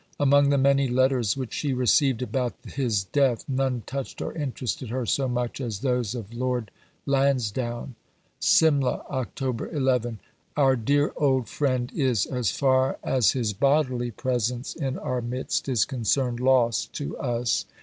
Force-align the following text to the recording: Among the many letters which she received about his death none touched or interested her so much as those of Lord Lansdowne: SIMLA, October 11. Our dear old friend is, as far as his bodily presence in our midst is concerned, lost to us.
Among 0.19 0.49
the 0.49 0.57
many 0.57 0.87
letters 0.87 1.37
which 1.37 1.53
she 1.53 1.73
received 1.73 2.23
about 2.23 2.55
his 2.65 3.03
death 3.03 3.43
none 3.47 3.83
touched 3.85 4.19
or 4.19 4.33
interested 4.33 4.89
her 4.89 5.05
so 5.05 5.27
much 5.27 5.61
as 5.61 5.81
those 5.81 6.15
of 6.15 6.33
Lord 6.33 6.71
Lansdowne: 7.05 7.93
SIMLA, 8.39 9.05
October 9.11 9.69
11. 9.69 10.17
Our 10.57 10.75
dear 10.75 11.13
old 11.17 11.47
friend 11.47 11.91
is, 11.95 12.25
as 12.25 12.49
far 12.49 12.97
as 13.03 13.33
his 13.33 13.53
bodily 13.53 14.09
presence 14.09 14.73
in 14.75 14.97
our 14.97 15.21
midst 15.21 15.69
is 15.69 15.85
concerned, 15.85 16.39
lost 16.39 16.93
to 16.93 17.15
us. 17.19 17.65